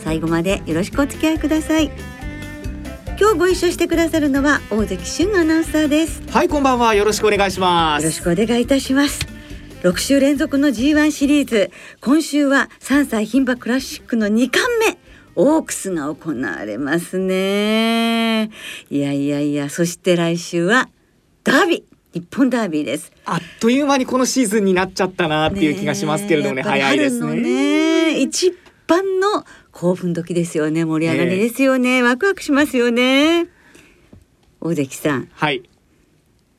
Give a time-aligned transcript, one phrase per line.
[0.00, 1.90] 最後までよろしくお付き合いください。
[3.20, 6.22] 今日ご一緒してくださるのは大関俊アナウンサーです。
[6.30, 6.94] はいこんばんは。
[6.94, 8.02] よろしくお願いします。
[8.02, 9.26] よろしくお願いいたします。
[9.82, 11.70] 6週連続の G1 シリーズ。
[12.00, 14.98] 今週は3歳牝馬クラシックの2冠目。
[15.36, 18.50] オークスが行われますね。
[18.90, 20.88] いやいやいやそして来週は
[21.44, 21.82] ダービー。
[22.12, 23.12] 日本ダービーです。
[23.24, 26.62] あっという間にこのシーズンになっちゃったなっていう気がしますけれどもね。
[26.62, 28.20] 早いですねね。
[28.20, 28.52] 一
[28.86, 30.84] 番の興奮時ですよね。
[30.84, 33.46] 盛り上がりですよね、ワクワクしますよね。
[34.60, 35.28] 大関さん。
[35.32, 35.62] はい。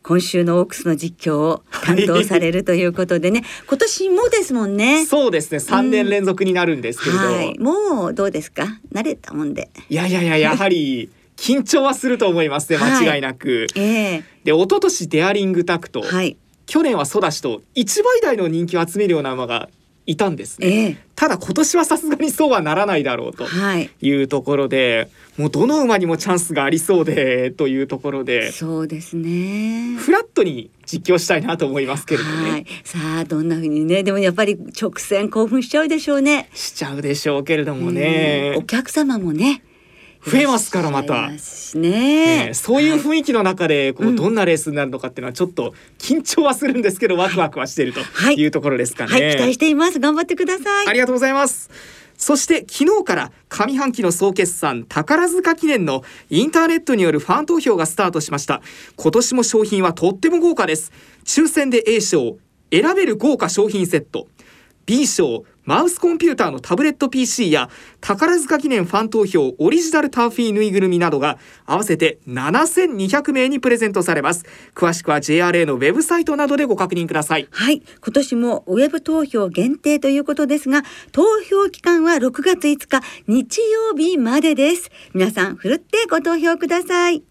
[0.03, 5.05] 今週のオークスの実況を担当されるということでね、今年もですもんね。
[5.05, 5.59] そうですね。
[5.59, 8.79] 3年連続になるんですけれど、はい、もうどうですか？
[8.91, 9.69] 慣れたもんで。
[9.89, 12.77] いやいやいや やはり緊張はすると思いますね。
[12.77, 13.05] はい。
[13.07, 13.81] 間違いなく、え
[14.15, 14.23] え。
[14.43, 16.35] で一昨年デアリングタクト、はい。
[16.65, 19.69] 去年はソダシと一倍台の人気を集めるような馬が
[20.11, 23.91] いたんですね、ええただ今年はさすがにそうはならないだろうとはい。
[24.01, 29.97] いうところでもうどの馬にもチャンスがありそうで というところでそうですね。
[29.99, 32.65] フラットに実況したいなと思いますけれどね、はい。
[32.83, 36.49] さあどんな風にね、でもやっぱり直線興奮しちゃうでしょうね。
[36.55, 39.61] しちゃうでしょうけれどもねうんお客様もね。
[40.25, 41.37] 増えますからまたね
[41.75, 49.11] ねそういう雰囲気の中でこうどんなレースになるのかっていうのはちょっと緊張はするんですけどワクワクはしているとはいいうところですかね。
[49.11, 49.99] はい、期待しています。
[49.99, 50.87] 頑張ってください。
[50.87, 51.69] ありがとうございます。
[52.17, 58.61] そして昨日から上半期の総決算宝塚記念のインターネットによるファン投票がスタートしました
[58.95, 60.91] 今年も商品はとっても豪華です
[61.25, 62.37] 抽選で A 賞
[62.71, 64.27] 選べる豪華商品セット
[64.91, 67.69] B 賞マウスコンピューターのタブレット PC や
[68.01, 74.43] 宝塚記念ファン投票オリジナルターフィーぬいぐるみなどが合わせて7200名にプレゼントされます
[74.75, 84.89] 詳しくは JRA のウェブサイトなどでご確認くださいはい、今年もウェブ投票限定ということですが、投票期間は6月5日日曜日までです。
[85.13, 87.23] 皆さん、ふるってご投票ください。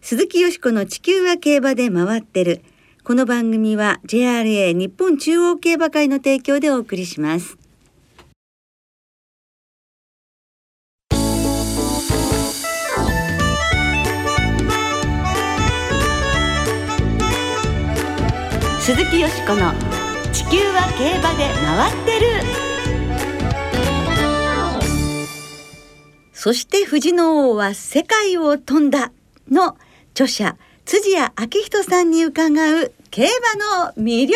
[0.00, 2.62] 鈴木よしこの地球は競馬で回ってる。
[3.06, 7.56] この番組は JRA 日本中央競馬会の提供でお送りします。
[18.80, 19.72] 鈴木よしこの
[20.32, 22.26] 地球は競馬で回ってる
[26.32, 29.12] そして富士の王は世界を飛んだ
[29.48, 29.76] の
[30.10, 32.48] 著者辻谷明人さんに伺
[32.80, 34.34] う競馬の魅力。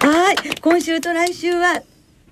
[0.00, 0.36] はい。
[0.60, 1.82] 今週と来週は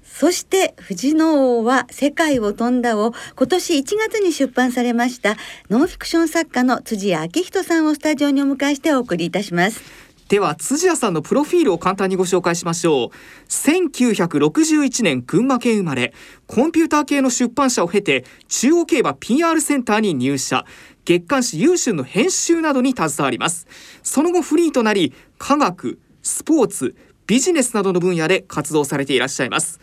[0.03, 5.37] そして富士の王は世界を飛んだを今年1月に出版されました
[5.69, 10.06] ノンフィクション作家の辻谷明人さんをスタジオにお迎えしてお送りいたします。
[10.29, 13.11] では辻谷さんのプロフィールを簡単にご紹介しましょう。
[13.49, 16.13] 1961年群馬県生まれ。
[16.49, 20.65] コンピューター系の出版社を経て中央競馬 PR センターに入社。
[21.05, 23.69] 月刊誌優秀の編集などに携わります。
[24.03, 26.97] その後フリーとなり科学スポーツ
[27.29, 29.79] ビジネスなどの分野で活動されていらっしゃいます。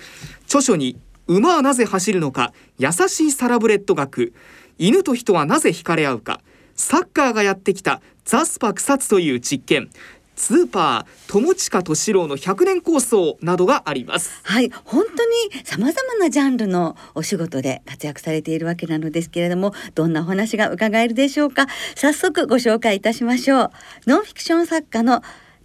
[0.45, 4.33] 著書に馬はなぜ走るのか優しいサラブレッド学。
[4.77, 6.41] 犬と人はなぜ惹かれ合うか。
[6.75, 9.89] サッカーがやってきたザスパ草津という実験。
[10.35, 21.67] スーパー友近敏郎の100年構想などがありますはい、本当に様々なジャンルのお仕事で活躍されているわけなのですけれども、どんなお話が伺えるでしょうか。
[21.95, 23.71] 早速ご紹介いたしましょう。
[24.07, 25.21] ノンフィクション作家の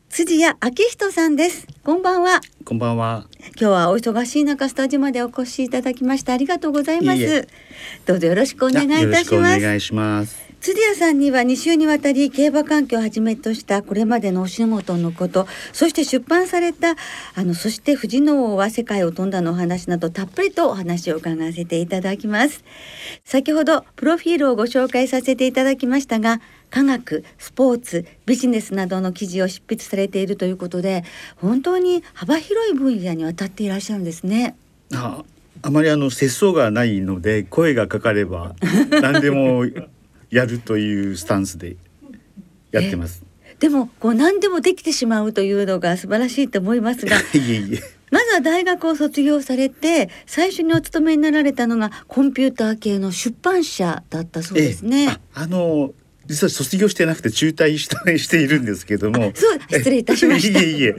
[0.08, 1.66] 辻谷明人さんです。
[1.84, 2.40] こんばんは。
[2.64, 3.26] こんばんは。
[3.40, 7.48] 今日はお忙しい中スタジオまでお越しいただきましてありがとうございます。
[8.06, 9.60] どうぞよろしくお願いいよろしくおたします。
[9.60, 10.47] 願いします。
[10.60, 16.96] 辻谷さんには2週にわたり競馬環境をはじめとしたこれまでのお仕事のことそして出版された
[17.36, 22.64] あのそして富士の王は世界を飛んだのお話などたっぷりとお話を伺わせていただきます。
[23.24, 26.40] 先ほどプロフィールをご紹介させていただきましたが
[26.70, 31.04] 科学スポーツビジネスなどの記事を執筆されているということで
[31.36, 34.56] 本当に幅広い分野にわたっていらっしゃるんですね。
[34.92, 35.22] あ、
[35.62, 38.54] あまりあの節操がないので声がかかれば
[38.90, 39.64] 何でも
[40.30, 41.76] やるというスタンスで
[42.70, 43.22] やってます。
[43.58, 47.80] でもこう何でもできてしまうというのが素晴らしいと思いますが いえいえ。
[48.10, 55.02] まずは大学を卒業されて最初にお勤めになられたのがコンピューター系の出版社だったそうですね。
[55.02, 55.92] ええああの
[56.26, 60.94] 実は卒業してなくて中退したしているんですけどもそう失礼いたしました いえいえ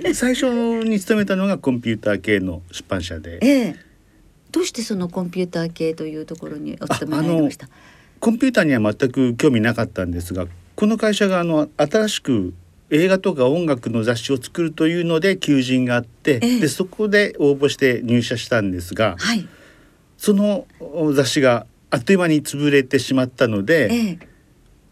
[0.00, 0.46] で最初
[0.84, 3.76] に勤めたのがコンピューター系の出版社でええ、
[4.50, 7.68] どうしてそのコンピューター系というところにお勤めになりました？
[8.20, 10.46] コンピューターには全く興味なかったんですが
[10.76, 12.54] この会社があの新しく
[12.90, 19.48] 映画とか音楽の雑誌を作るというので求人があって、ええでそこで応募して入社したんですがはい。
[20.18, 20.66] その
[21.14, 24.18] 雑誌があっという間に潰れてしまったので、ええ、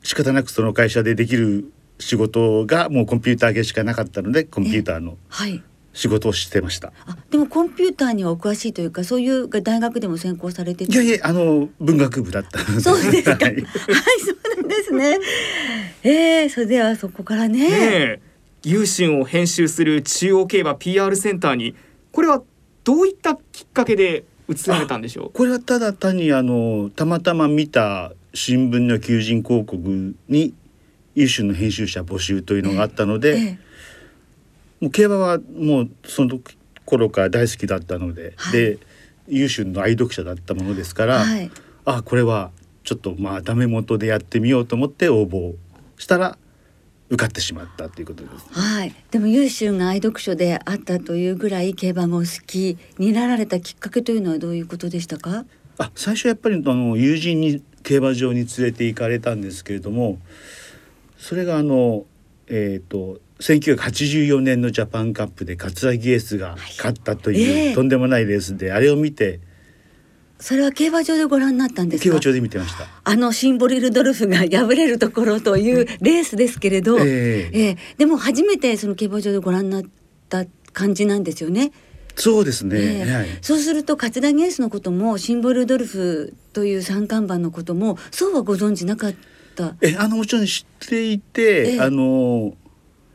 [0.02, 5.62] 仕方なくその会社でできる仕事がもうコンピューター系しかなかったのでコンピューターのはい。
[5.98, 6.92] 仕事をしてました。
[7.06, 10.92] あ、でもコンピューターにはお詳しいというか、そういう大学でも専攻されてて。
[10.92, 13.30] いやいやあの文学部だったそうですか。
[13.34, 15.18] は、はいいそうなんですね。
[16.04, 16.10] え
[16.44, 17.68] えそれではそこからね。
[17.68, 18.20] ねえ
[18.62, 21.74] 優春を編集する中央競馬 PR センターに
[22.12, 22.44] これは
[22.84, 30.54] どういったきっかけで移られたんでしょこれはただ単にあのたまたま見た新聞の求人広告に
[31.16, 33.67] 優秀の編集者募集というのがあったので、ええ
[34.80, 36.40] もう競馬はもうその
[36.84, 38.78] 頃から大好きだったので、はいで
[39.30, 41.50] 優秀の愛読者だったものですから、はい。
[41.84, 42.50] あこれは
[42.82, 45.54] ちょっとまあダメ元でやってみようと思って応募
[45.98, 46.38] したら
[47.10, 48.46] 受かってしまったということです。
[48.50, 48.94] はい。
[49.10, 55.44] でも優秀が愛読書であったというぐらい競馬がお好きになられたきっかけというのはどういうことでしたか？
[55.76, 60.18] あ最初やっぱりあの友人に競馬場に連れて行かれたんですけれども
[61.18, 62.06] それがあの
[62.48, 69.40] えっ、と1984年のジャパンカップで桂木エースが勝ったという、ええとんでもないレースであれを見て
[70.40, 72.04] それは競馬場でご覧になったんですか？
[72.04, 72.86] 競馬場で見てました。
[73.04, 79.82] あのシンボリルドルフが敗れるところというレースですけれど、ええええでも初めてその競馬場でご覧になっ
[80.28, 81.72] た感じなんですよね。
[82.14, 89.37] そうですね、ええはい、そうすると桂ゲースのこともシンボルドルフという三冠馬のこともそうはご存知なかった。
[89.80, 91.80] えあのもちろん知っていて、ええ。
[91.80, 92.54] あの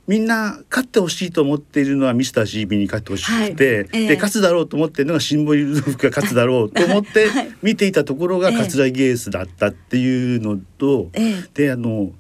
[0.05, 3.89] みんな勝ってほしいと思っているのはミスター CB に勝ってほしくて、はい。
[3.93, 4.07] ええ。
[4.07, 7.51] で勝つだろうと思ってるのがシンボリルドルフが勝つだろうと思って はい。
[7.61, 8.57] 見ていたところがええ。
[8.57, 11.43] 桂木エースだったっていうのと、ええ。
[11.53, 12.11] であの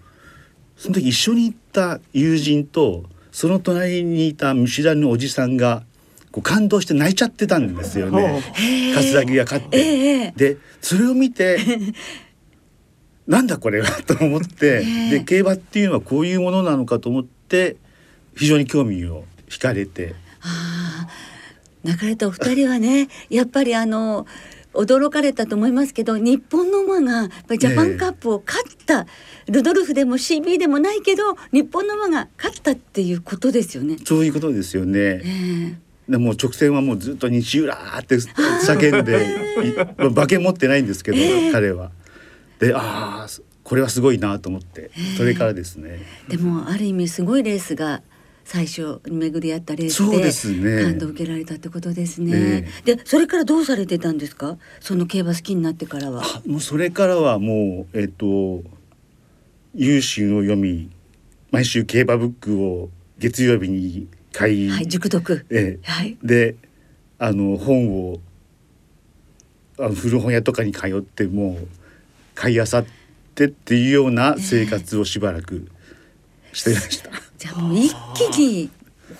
[0.77, 5.83] その時一緒に行った友人とその隣にいた見知らぬおじさんが
[6.31, 8.43] こう感動して泣いちゃってたんですよね。
[8.95, 9.77] 桂木が勝って。
[9.77, 10.33] ええ。
[10.35, 11.57] でそれを見て
[13.27, 15.19] なんだこれはと思って、ええ。
[15.19, 17.77] で競馬っていうのはこういうものなのかと思って
[18.35, 20.15] 非常に興味を惹かれて。
[20.41, 21.09] ああ
[21.83, 24.25] 泣かれたお二人はねやっぱりあの
[24.73, 29.05] 驚かれたと思いますけど日本の馬がジャパンカップを勝った、
[29.47, 33.97] ルドルフでも CB でもないけど日本の馬が勝ったっていうことですよね。
[34.03, 34.99] そういうことですよね。
[34.99, 35.75] ええ。
[36.09, 41.17] でもう直線はもうずっと西浦って叫んで 馬券持ってないんですけど、
[41.51, 41.91] 彼は。
[42.67, 43.27] でああ
[43.63, 45.99] これはすごいなと思ってそれからですね。
[46.27, 48.01] でもある意味すごいレースが
[48.45, 49.89] 最初に巡り合ったレー
[50.31, 52.67] スで感動を受けられたってことですね。
[52.85, 54.57] えでそれからどうされてたんですか？
[54.81, 56.23] その競馬好きになってからは。
[56.23, 58.63] あもうそれからはもうえっ、と
[59.73, 60.89] 優秀を読み
[61.51, 65.45] 毎週競馬ブックを月曜日に買い、はい熟読。
[65.49, 66.17] ええはい。
[66.21, 66.55] で
[67.19, 68.19] あの本を
[69.79, 71.67] あの古本屋とかに通ってもう
[72.35, 72.85] 買い漁っ
[73.35, 75.67] てっていうような生活をしばらく
[76.53, 77.09] していました。
[77.37, 77.93] じゃあもう一
[78.31, 78.69] 気に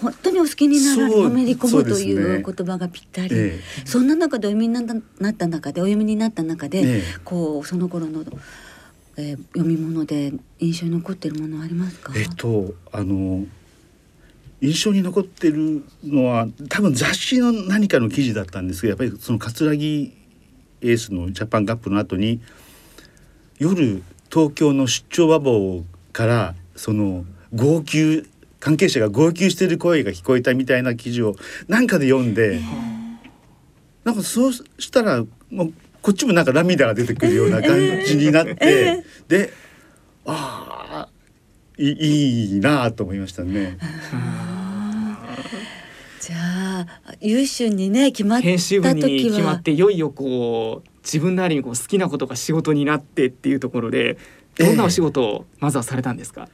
[0.01, 7.03] 本当にお好きになられのめり込むという言葉がぴったり、えそんな中でお読みになったなった中でお読みになった中で、ええ。
[7.23, 8.23] こうその頃の、
[9.17, 13.45] えー読み物で印象に残っているものはありますか、えっとあの
[14.63, 20.13] 印象に残ってるのは多分雑誌の何かの記事だったんですけどやっぱりその桂木
[20.81, 22.39] エースのジャパンカップの後に
[23.63, 28.27] 夜東京の出張馬房からその号泣
[28.59, 31.35] 関係者が号泣してる声が聞こえたみたいな記事を
[31.69, 32.59] なんかで読んで、
[34.03, 39.53] なんかそうしたらもうこっちもなんか涙が出てくるような感じになって、で
[40.25, 41.09] ああ
[41.77, 43.77] いいいなあと思いましたね。
[46.19, 46.87] じゃあ
[47.21, 54.17] 優秀にね決まった編集部に時決まっはていよいよこう自分なりにこう好きなことが仕事になってっていうところで
[54.57, 56.47] どんなお仕事をまずはされたんですか、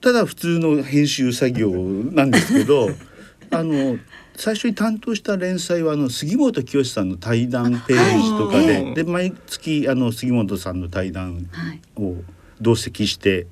[0.00, 2.90] ただ普通の編集作業なんですけど
[3.50, 3.98] あの
[4.36, 8.94] 最初に担当した連載はあの杉本清さんの対談ページとかで,、はい。
[8.94, 11.80] で毎月あの杉本さんの対談はい。
[11.96, 12.16] を
[12.60, 13.46] 同席して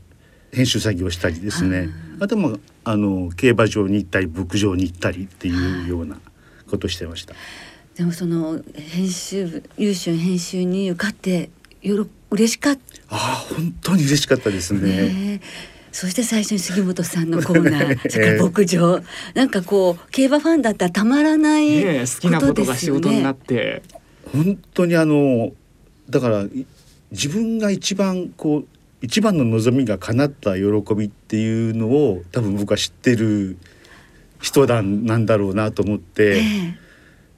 [0.53, 1.89] 編集作業をしたりですね、
[2.21, 6.17] あともあの競馬場に行ったり牧場に行ったりっていうような
[6.69, 7.35] ことしてました。
[7.97, 11.51] でもその編集部優秀編集に受かって
[11.83, 12.81] よろ嬉しかった。
[13.11, 14.81] ああ本当に嬉しかったですね。
[14.81, 15.41] ね
[15.93, 19.01] そして最初に杉本さんのコーナー、それから牧場、
[19.35, 23.83] なんかこう競馬ファンだったらたまらないねえ好きなことが仕事になっって。
[24.33, 25.53] 本当にあの
[26.11, 26.67] だからい
[27.13, 28.67] 自分が一番こう
[29.03, 30.65] 一番の望みが叶った喜
[30.97, 33.57] びっていうのを多分僕は知ってる
[34.41, 36.84] 人なんなんだろうなと思って、え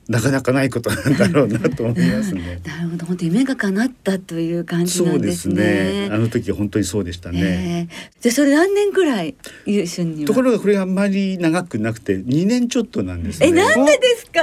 [0.09, 2.61] なかなかないことなんだろうなと思いますね。
[2.65, 5.55] え なるほど本当夢が叶ったという感じなそうんでですすね。
[5.55, 6.09] ね。
[6.13, 7.41] あの時は本当にそうでしたね。
[7.43, 9.35] ええでそれ何年ぐらい
[9.67, 10.27] 優秀には？
[10.29, 13.49] ところがこれがあんまり長くなくて2年ちょっとなんですね。
[13.49, 14.41] えなんでですか？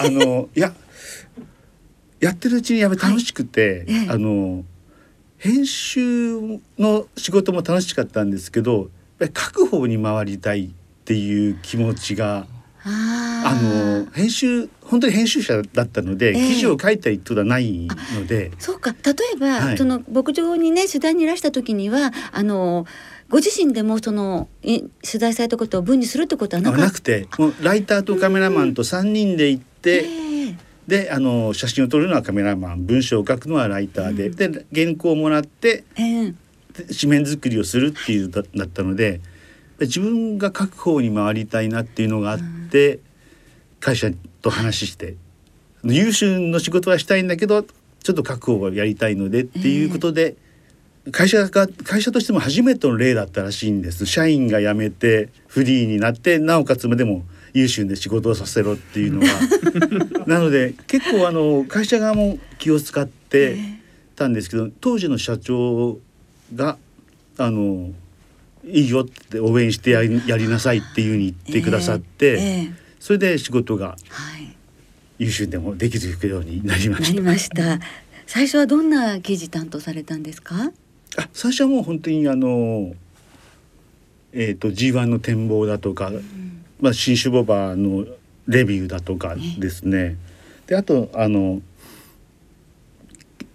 [0.00, 0.74] あのいや
[2.20, 4.64] やってるうちにやっぱり楽しくて、はいええあの
[5.36, 6.38] 編集
[6.78, 8.88] の仕事も楽しかったんですけど
[9.20, 10.70] やっぱり書く方に回りたいっ
[11.04, 12.46] ていう気持ちが
[12.82, 16.34] ああのー編集本当に編集者だったので、ええ。
[16.34, 18.52] 記事を書いたりってことはないので。
[18.58, 18.92] そうか。
[18.92, 19.78] 例えば、はい。
[19.78, 22.86] その牧場にね取材にいらした時にはあの
[23.28, 27.26] ご自身でもそのい取材されたことを文にするってことはなかなくて。
[27.38, 30.56] もうライターとカメラマンと3人で行って、ええ。
[30.86, 36.34] であの写真を撮るのはカメラマン文章を書くのはライターで、で原稿をもらってええ。
[36.74, 39.20] で紙面作りをするっていうだだったので
[39.80, 42.38] 自分が書く方に回りたいなっていうのがあっ
[42.70, 43.00] て、
[43.84, 44.08] 会社
[44.40, 45.14] と話して
[45.82, 50.36] 優秀の仕事はしたいんだけどちょっと書く方をやりたいのでっていうことで、
[51.10, 54.04] 会社が会社としても初めての例だったらしいんです。
[54.06, 59.26] 社員が辞めてフリーになってなおかつでも優秀で仕事をさせろっていうのが
[60.26, 63.58] なので結構あの会社側も気を使って
[64.16, 65.98] たんですけど当時の社長
[66.54, 66.78] が
[67.36, 67.92] あの
[68.66, 74.56] いいよって応援してやりやりなさいっていうふうに言ってくださって、ええええそれで仕事がはい。
[75.18, 77.22] 優秀でもできるようになりまなりした。
[77.22, 77.78] ました。
[78.26, 80.72] 最初はどんな記事担当されたんですか？
[81.18, 82.94] あ最初はもう本当にあの
[84.32, 86.10] えっ、と G1 の展望だとか、
[86.80, 88.06] まあ新種ボバの
[88.48, 90.16] レビューだとかですね。
[90.66, 91.60] であとあの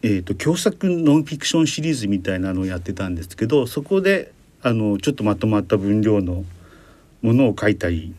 [0.04, 6.46] えー、と共作ノンフィクションシリーズみたいなのをやってたんですけどそこであのちょっとまとまった分量の
[7.24, 8.14] ものを書いたり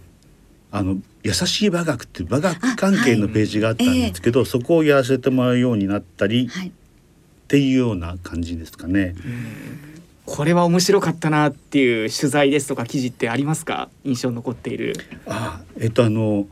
[0.73, 6.73] あの優しい馬学っていう馬学関係のページがあったんですけど、そこをやらせてもらうようになったりっはい。
[7.49, 9.17] ていうような感じですかね。
[10.25, 13.91] これは面白かったなっていう取材ですとか記事ってありますか？
[14.05, 14.95] 印象に残っている。
[15.27, 16.47] あえっとあの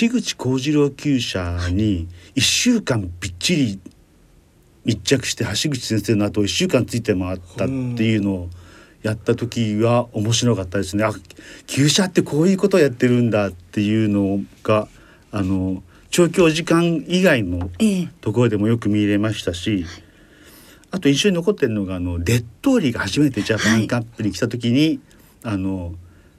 [0.00, 2.06] 橋口幸次郎厩舎に
[2.36, 3.80] 1週間びっちり
[4.84, 7.72] 密着して橋口先生の後1週間ついて回ったって
[8.04, 8.50] いうのを
[9.02, 11.04] やった時は面白かったですね。
[11.04, 11.12] あ
[11.66, 14.88] 厩舎ってこういうことをやってるんだっていうのが
[15.30, 19.86] あの長距時間以外のええところでもよく見れましたし、
[20.90, 25.00] あと印象に残ってるのがあのデットーリが初めてジャパンカップに来た時に、
[25.42, 25.94] あの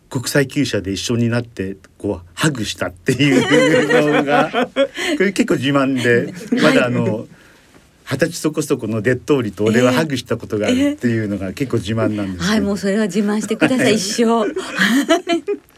[0.10, 4.84] 国際厩舎で一緒になってこうハグしたっていうのがこ
[5.24, 7.26] れ結構自慢でまだあの
[8.06, 14.54] 二十歳そこそこのデットーリと俺はハグしたことがあるっていうのが結構自慢なんですはいもうそれは自慢してください 一生。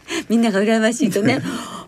[0.30, 1.42] みんなが羨ましいとね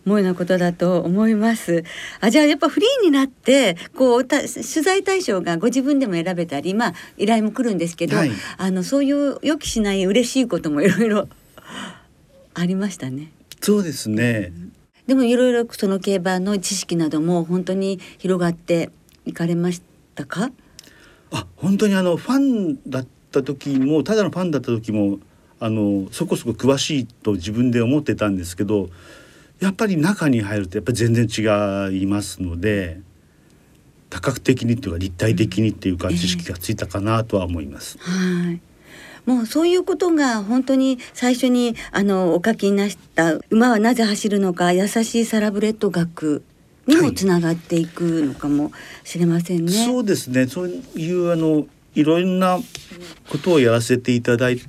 [0.06, 1.84] 思うようなことだと思います。
[2.22, 8.32] あじゃあやっぱフリーになってこうた取材対象がご自分でも選べたりまあ依頼も来るんですけど、はい。
[8.58, 11.28] あのそういう予期しない嬉しいこともいろいろ
[12.54, 13.32] ありましたね。
[13.62, 14.52] そうですね。
[15.08, 18.90] でもいろいろその競馬の知識なども本当に広がって
[19.26, 19.82] いかれまし
[20.18, 20.52] たか？
[21.32, 25.20] あ本当にあのファンだった時もただのファンだった時も
[25.60, 28.90] あのそこそこ詳しいと自分で思ってたんですけど
[29.60, 33.02] やっぱり中に入るとやっぱり全然違いますので
[34.10, 37.98] 多角的にというか立体的にっていうかええ知識がついたかなとは思います。
[38.00, 38.62] はい。
[39.26, 46.44] もうそういうことが本当に最初にあのお書きになった馬はなぜ走るのか優しいサラブレッド学
[46.88, 48.72] にもつながっていくのかも
[49.04, 49.72] しれませんね。
[49.72, 52.60] そうですねそういうあのいろんな
[53.30, 54.60] ことをやらせていただい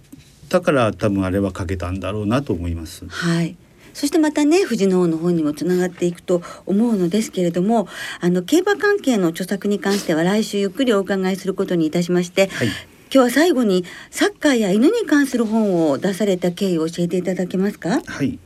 [0.48, 3.06] たから多分あれは書けたんだろうなと思います。
[3.08, 3.56] はい。
[3.94, 7.88] そしてまたね富士の王の方にもつながっていくと思うのですけれども
[8.20, 12.68] あの競馬関係の著作に関しては来週ゆっくりお伺いすることにいたしまして、はい
[13.10, 18.02] 今日は最後にサッカーや犬に関する本を出された経緯を教えていただけますか？
[18.04, 18.38] はい、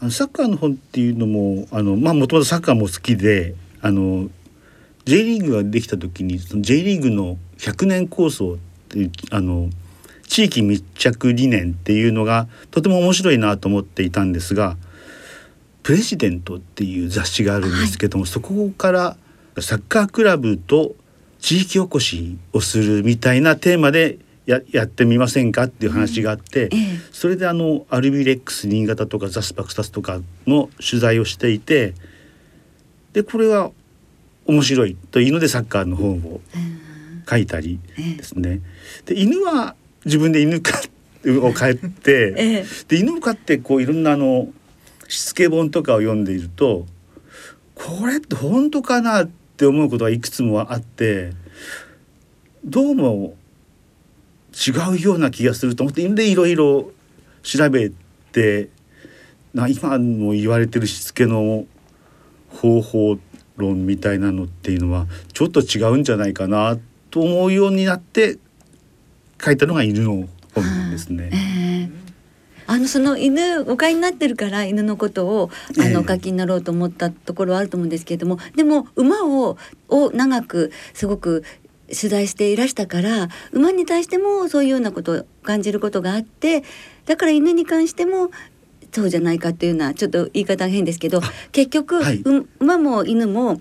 [0.00, 4.28] あのサッカーの本っていうのもあのまあもともとサッカーも好きであの
[5.04, 8.56] J リーグができた時にその J リーグの100年構想っ
[8.88, 9.70] ていうあの
[10.26, 14.76] 地域密着理念っていうのがとても面白いなと思っていたんですが
[15.84, 19.16] プレジデントっていう雑誌があるんですけども、そこから
[19.60, 20.96] サッカークラブと
[21.40, 26.78] 地域おこしをするみたいなテーマでややってみませんかっていう話があって、ええ。
[27.12, 31.94] それであのアルビレックス新潟とかザスパクタスとかの取材をしていて
[33.12, 33.70] でこれは
[34.46, 36.40] 面白いというのでサッカーの本を
[37.28, 38.16] 書いたりええ。
[38.16, 38.60] ですね。
[39.06, 39.74] で犬は
[40.04, 40.72] 自分で犬飼
[41.40, 42.66] を飼って、ええ。
[42.88, 44.52] で犬を飼ってこういろんなあの
[45.08, 46.86] しつけ本とかを読んでいると
[47.74, 51.32] これって本当かなって思うことがいくつもあって
[52.64, 53.34] どうも
[54.54, 56.90] 違うような気がすると思ってでいろいろ
[57.42, 57.90] 調べ
[58.32, 58.70] て
[59.52, 61.66] な今も言われてるしつけの
[62.48, 63.18] 方法
[63.56, 66.78] 論みたいなのっていうのはちょっと違うんじゃないかな
[67.10, 68.38] と思うようになって
[69.42, 71.30] 書いたのが犬の本ですね。
[71.32, 72.04] ええ
[72.66, 79.58] あのその犬お飼いになってるから犬のことをあええのお書きになろうと思ったところはあると思うんですけれどもでも馬を
[79.88, 81.44] を長くすごく
[81.88, 86.64] 取材していらしたから馬に対してもそういうようなことを感じることがあって
[87.06, 88.30] だから犬に関しても
[88.92, 91.20] そうじゃないかっていうのはちょっと言い方が変ですけど
[91.52, 93.60] 結局、はいう馬も犬も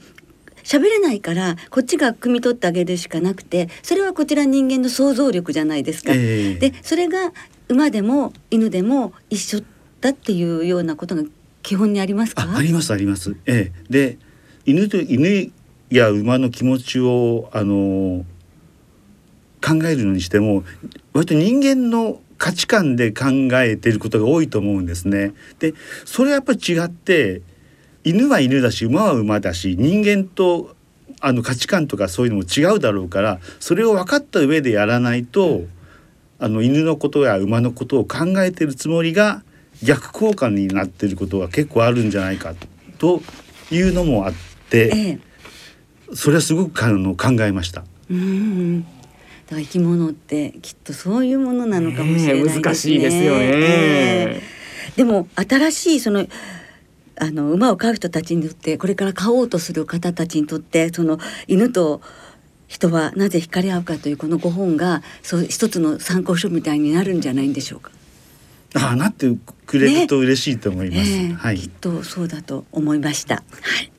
[0.64, 6.14] 喋れないからこっちが汲み取ってあげるしかなくてそれはこちら人間の想像力じゃないですか。
[6.14, 7.34] ええでそれが
[7.68, 9.64] 馬でも犬でも一緒
[10.00, 11.24] だっていうようなことが
[11.64, 12.44] 基本にありますか？
[12.44, 13.36] あありますあります。
[13.46, 14.18] ええ、で
[14.66, 15.52] 犬と犬
[15.96, 18.26] や馬の気持ちをあの
[19.64, 20.64] 考えるのにしても
[21.14, 25.34] 割と人間の価値観で考えていることが多いと思うんですね。
[25.60, 25.74] で
[26.04, 27.42] それはやっぱり違って
[28.04, 30.76] 犬は犬だし馬は馬だし人間と
[31.22, 35.62] あの価値観とかそういうのも違うだろうからそれを分かった上でやらないと
[36.40, 39.44] あの犬のことや馬のことを考えてるつもりが
[39.82, 42.56] 逆効果になってることが結構あるんじゃないか
[42.98, 43.22] と
[43.72, 44.34] いうのもあっ
[44.70, 45.33] てええ
[46.16, 47.84] それはすごくあの考えました。
[48.10, 52.62] うんだから生き物ってきっとそういうものなのかもしれないですね。
[52.62, 54.54] 難しいですよねええ
[54.96, 56.28] でも新しいその
[57.20, 62.02] あの馬を飼う人たちにとってこれから飼おうとする方たちにとってその犬と
[62.68, 67.92] 人はなぜ惹かれ合うかというこの5本がそう一つの参考書みたいになるんじゃないんでしょうか。
[68.76, 69.32] ああなって
[69.68, 71.12] くれると嬉しいと思います。
[71.12, 73.36] ええはいきっとそうだと思いました。
[73.36, 73.42] は
[73.82, 73.92] い。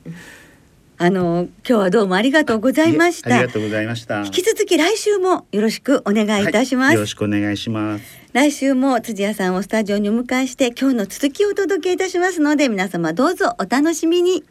[0.97, 3.35] あの今日はどうもありがとうございました。
[3.35, 4.23] ありがとうございました。
[4.23, 6.87] 引き続き来週もよろしくお願いいたします。
[6.87, 8.25] はいよろしくお願いします。
[8.31, 14.43] 来週も辻谷さんをスタジオにお迎えして今日の続きをお届けいたしますので皆様どうぞお楽しみに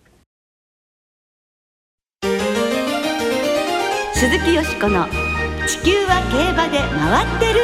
[4.15, 5.07] 鈴木よしこの
[5.67, 7.61] 地球は競馬で回ってる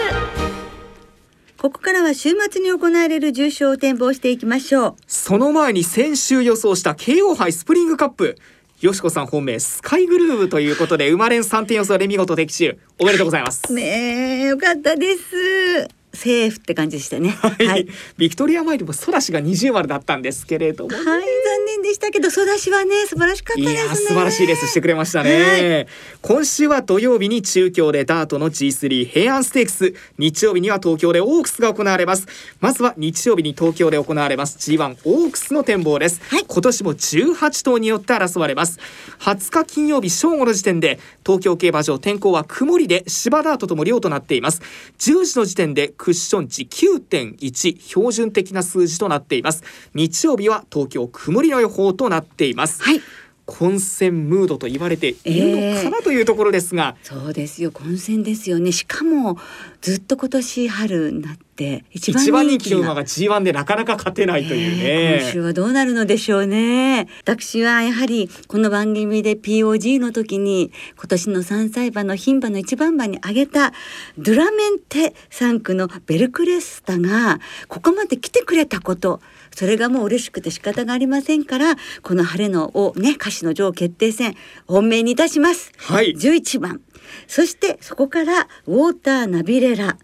[1.57, 8.37] ここからは週末に行われる重賞を展望していきましょうその前に先週予想した KO 杯スプリングカップ
[8.81, 12.79] よしこさん本命スカイグルーヴということで生まれん3点予想で見事的中。
[12.99, 13.71] おめでとうございます。
[13.75, 16.00] ねえよかったです。
[16.13, 17.31] セーフって感じでしたね。
[17.31, 21.21] はい、ビクトリアマイルもソダシが二重丸だったんですけれども、はい、残
[21.67, 23.95] 念でしたけど、ソダシはね、素晴らしかったいですね。
[23.95, 25.87] 素晴らしいレースしてくれましたね、
[26.23, 29.95] 今週は土曜日に中京でダートの G3 平安ステークス。
[30.19, 32.27] 日曜日には東京でオークスが行われます。
[32.61, 34.59] まずは日曜日に東京で行われます。
[34.59, 36.45] G1 オークスの展望です、はい。
[36.47, 38.79] 今年も18頭によって争われます。
[39.21, 44.61] 20日金曜日正午の時点で東京競馬場天候は曇りで芝ダートとも量となっています。
[44.99, 49.63] 10時の時点でクッション値9.1標準的な数字となっています。
[49.93, 52.83] 日曜日は東京曇りの予報となっています。
[52.83, 53.03] はい、
[53.45, 58.73] 混戦ムードと言われているのかなというところですが、そうですよ、混戦ですよね。
[58.73, 59.37] しかも、
[59.83, 61.50] ずっと今年春になって、
[61.91, 65.45] 一番一番人気の馬が G1 でなかなか勝てないというえー今週ね。
[65.47, 73.73] はどうなるのでしょうね私はやはりこの番組で POG の時に今年の3歳馬の牝馬の一番馬に挙げた
[74.19, 79.21] ドゥラメンテ3区のベルクレスタがここまで来てくれたこと
[79.55, 84.35] それがもう嬉しくて仕方がありませんからこの晴れのをね歌手の女王決定戦
[84.67, 85.73] 本命にいたします。
[85.77, 86.15] はい。
[86.15, 86.81] 11番
[87.27, 89.97] そしてそこからウォーターナビレラ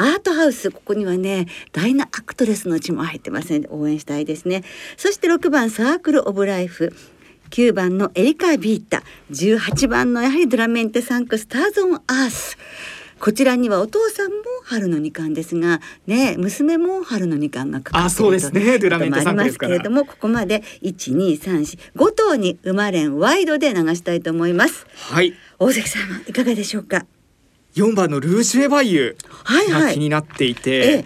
[0.00, 4.64] アートハウスここにはねダイナアクトレスの血も入ってますので応援したいですね。
[4.96, 6.94] そして6番サークルオブライフ。
[7.50, 9.02] 9番のエリカヴィータ。
[9.32, 12.56] 18番のやはりドゥラメンテ産駒スターズ・オン・アース。
[13.18, 18.78] こちらにはお父さんも春の二冠ですがね娘も春の二冠がかかっているあそうですね。
[18.78, 19.76] とドゥラメンテ産駒ですから。
[19.76, 24.86] こともありますけれどもここまで12345頭に馬連ワイドで流したいと思います。
[24.94, 25.34] はい。
[25.58, 27.04] 大関さんはいかがでしょうか？
[27.74, 29.82] 4番のルージュエバイユはいはい。
[29.84, 31.04] が気になっていて、ええ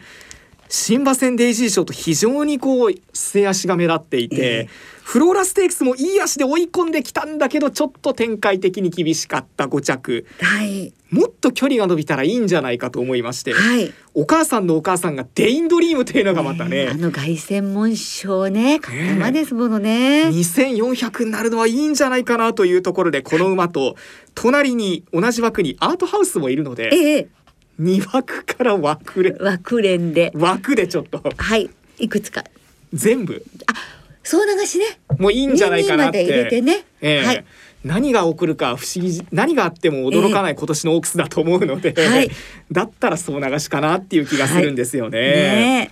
[0.69, 4.69] 新馬戦デイジー賞と非常にこう末足が目立っていて、ええ。
[5.05, 10.27] フローラステークスもいい足で追い込んできたんだけどちょっと展開的に厳しかった5着。
[10.41, 10.95] はい。
[11.11, 13.93] もっと距離が伸びたらいいんじゃないかと思いまして、はい。
[14.15, 20.29] お母さんのお母さんがデインドリームというのがまたね、えあの凱旋門賞ね勝馬ですものね。
[20.29, 23.97] 2400になるのはいいんじゃないかなというところでこの馬と
[24.35, 27.29] 隣に同じ枠にアートハウスもいるのでええ
[27.81, 30.33] 2枠から枠で枠連で。
[30.35, 31.23] 枠でちょっと。
[31.37, 31.71] はい。
[31.99, 32.45] いくつか。
[32.93, 33.45] 全部？
[34.23, 34.85] 総流しね。
[35.19, 36.23] もういいんじゃないかなって。
[36.23, 36.85] 入れてね。
[37.01, 37.25] ええ。
[37.25, 37.45] はい。
[37.85, 42.31] 何が起こるか不思議何があっても驚かない今年のオークスだと思うので、はい。
[42.73, 45.21] だったら総流しかなっていう気がするんですよね。
[45.21, 45.91] ね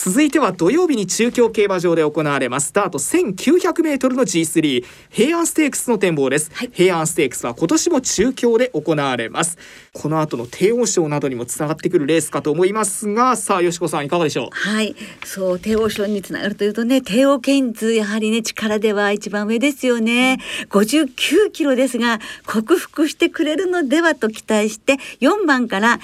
[0.00, 2.68] 続いては土曜日に中京競馬場で行われます。
[2.68, 6.70] スタート1900メートルの G3 平安ステークスの展望です、はい。
[6.72, 9.58] 平安ステークスは今年も中京で行われます。
[9.92, 14.48] この後の帝王賞などにもつながってくるレースかと思いますがさあよしこさんいかがでしょう？
[14.52, 20.38] はい、そう帝王賞につながるというとね帝王ケインズやはりね力では一番上ですよね、
[20.70, 25.98] 59キロですが克服してくれるのではと期待して4番から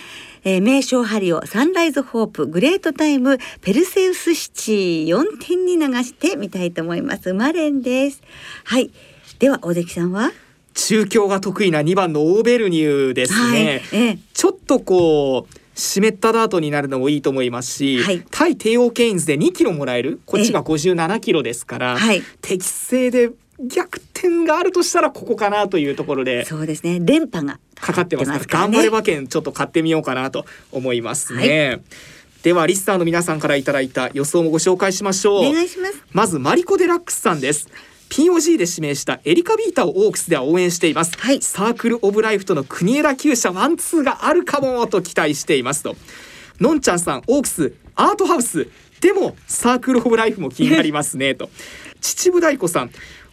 [0.44, 7.32] えー、名称ハリオサンライズホープグレートタイムペルセウスシチー4点に流してみたいと思います。
[7.32, 8.22] マレンです。
[8.64, 8.90] はい。
[9.38, 10.30] では大関さんは？
[10.74, 14.02] 中京が得意な2番のオーベルニューですね、はい。
[14.02, 14.18] ええ。
[14.32, 18.24] ちょっとこう湿ったダートになるのもいいと思いますし、はい。
[18.30, 20.20] 対帝王ケインズで2キロもらえる？
[20.26, 22.22] こっちが57キロですから、はい。
[22.42, 26.44] 適正で逆転があるとしたらここかなというところで。
[26.44, 26.98] そうですね。
[27.00, 31.82] 連覇がかかってますから頑張れ馬券ちょっと買ってみようかなと思いますね、
[32.42, 35.46] ではリスターの皆さんからいただいた予想もご紹介しましょう。
[35.46, 36.02] お願いします。
[36.12, 37.68] まずマリコ・デラックスさんです。
[38.10, 41.40] POG で指名したエリカヴィータをオークスでは応援しています、はい。
[41.42, 45.96] サークル・オブ・ライフとの国枝厩舎ワンツーがあるかもと期待していますと。
[46.60, 48.68] のんちゃんさんオークスアートハウス
[49.00, 51.50] でもサークル・オブ・ライフも気になりますねと。
[52.00, 52.90] 秩父大子さん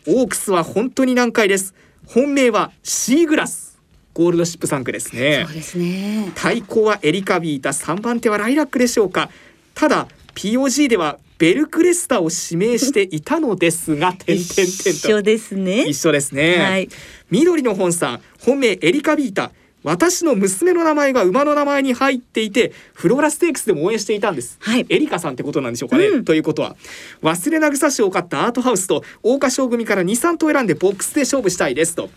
[0.07, 1.73] オークスは本当に難解です。
[2.07, 3.79] 本命はシーグラス。
[4.13, 5.45] ゴールドシップ産駒ですね。
[5.45, 6.31] そうですね。
[6.35, 7.69] 対抗はエリカヴィータ。
[7.69, 9.29] 3番手はライラックでしょうか。
[9.73, 14.89] ただ POG ではベルクレスタを指名していたのですが 点々点と。
[14.89, 15.83] 一緒ですね。
[15.87, 16.89] 一緒ですね、はい。
[17.29, 18.21] 緑の本さん。
[18.39, 19.51] 本命エリカビータ
[19.83, 24.85] 私の娘の名前が馬の名前に入っていてフローラステークスでも応援していたんです、はい。
[24.89, 26.25] エリカさんってことなんでしょうかね、うん。
[26.25, 26.75] ということは
[27.23, 32.09] 忘れな草賞を勝ったアートハウスと桜花賞組から23頭選んでボックスで勝負したいですと。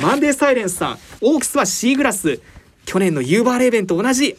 [0.00, 2.40] マンデーサイレンスさんオークスはシーグラス
[2.84, 4.36] 去年のユーバーレーベンと同じ。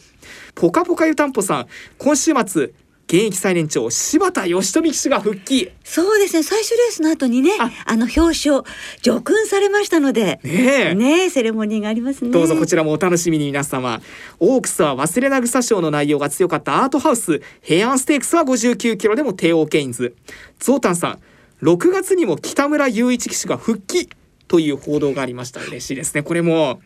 [0.54, 1.66] ポカポカ湯たんぽさん
[1.98, 2.70] 今週末
[3.06, 5.70] 現役最年長柴田義富騎手が復帰。
[5.84, 6.42] そうですね。
[6.42, 7.70] 最終レースの後にねあ。
[7.84, 8.64] あの表彰
[9.02, 10.94] 叙勲されましたのでねえ。
[10.94, 12.30] ねえセレモニーがありますね。
[12.30, 14.00] どうぞこちらもお楽しみに皆様。
[14.40, 17.42] オークスは忘れな草賞の内容が強かったアートハウス。
[17.60, 20.16] 平安ステークスは59キロでも帝王ケインズ
[20.58, 21.18] ゾウタンさん
[21.62, 24.08] 6月にも北村雄一騎手が復帰
[24.48, 25.60] という報道がありました。
[25.60, 26.22] 嬉しいですね。
[26.22, 26.80] これも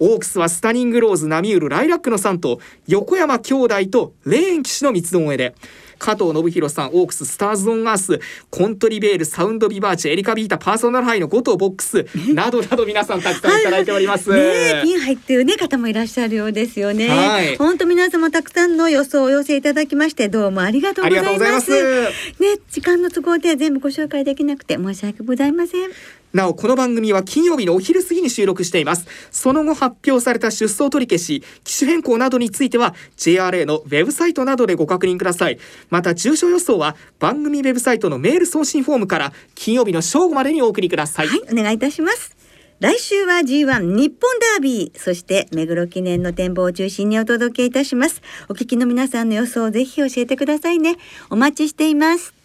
[0.00, 2.58] オークスはスタニングローズナミュールライラックの3頭
[2.88, 5.54] 横山兄弟とレーン騎手の三つどもえで
[6.00, 14.30] 加藤信弘さんオークススターズ・オン・アースコントディヴェールサウンドビバーチェエリカヴィータパーソナルハイの5頭ボックスなどなど皆さんたくさんいただいております。
[14.30, 17.08] ねえピン入ってるね方もいらっしゃるようですよね。
[17.08, 21.28] はい本当皆様たくさんの予想をお寄せいただきましてどうもありがとうございます。
[21.28, 25.90] ありがとうございますね時間の都合で全部ご紹介できなくて申し訳ございません。
[26.32, 35.58] なおこの番組は金曜日のお昼過ぎに収録していますその後発表された出走取り消し機種変更などについては JRA のウェブサイトなどでご確認ください
[35.90, 42.40] また重症予想は番組ウェブサイトのメール送信フォームから金曜日の正午までにお送りください、はい、お願いいたします。
[42.80, 48.22] 来週は G1 日本ダービー、そして目黒記念の展望を中心にお届けいたします。
[48.48, 50.96] お聞きの皆さんの予想をぜひ教えてくださいね。
[51.28, 52.39] お待ちしています。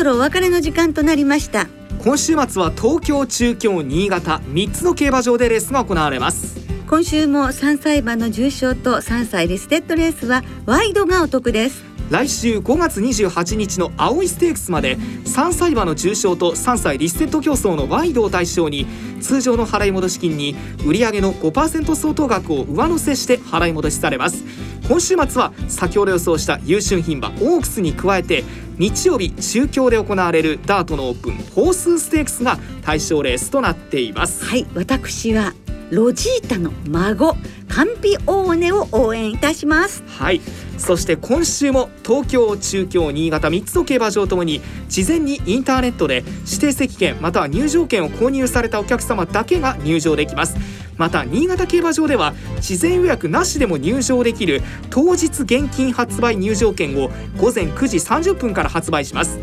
[0.00, 1.66] そろお別れの時間となりました。
[2.02, 6.56] 今週末は東京中京新潟3つの競馬場でレースが行われます
[6.88, 11.89] 今週も3歳馬の重賞と3歳リステッドレースはワイドがお得です。
[12.10, 18.84] 来週5月28日の葵ステークスまで3歳馬の重賞と3歳リステッド競走のワイドを対象に
[19.20, 24.44] 通常の払い戻し金に売上の5%相当額を上乗せして払い戻しされます。
[24.88, 28.42] 今週末は先ほど予想した優駿牝馬オークスに加えて
[28.76, 34.44] 日曜日中京で行われるダートのオープンホースステークスが対象レースとなっています。
[34.44, 35.54] はい、私は
[35.90, 37.36] ロジータの孫
[37.68, 40.04] カンピオーネを応援いたします。
[40.06, 40.40] はい。
[40.78, 50.56] そして今週も東京中京新潟3つの競馬場ともに事前にインターネットで指定席券または入場券を購入されたお客様だけが入場できます。
[50.96, 59.38] また新潟競馬場では事前予約なしでも入場できる当日現金発売入場券を午前9時30分から発売します。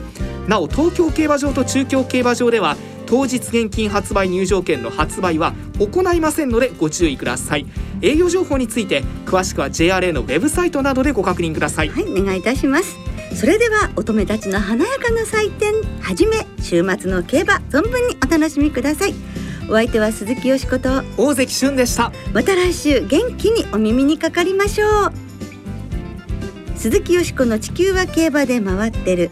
[0.47, 2.77] なお東京競馬場と中京競馬場では
[3.07, 7.65] 当日現金発売入場券の発売は行いませんのでご注意ください。
[8.01, 11.89] 営業情報について詳しくは JRA のウェブサイトなどでご確認ください。
[11.89, 12.97] はいお願いいたします。
[13.33, 19.13] それでは乙女たちの華やかな祭典はじめ週末の競馬存分にお楽しみください。
[19.69, 22.11] お相手は鈴木よしこと大関俊でした。
[22.33, 25.11] また来週元気にお耳にかかりましょう。
[26.75, 29.31] 鈴木よしこの地球は競馬で回ってる